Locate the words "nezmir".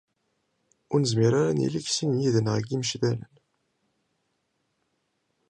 1.01-1.33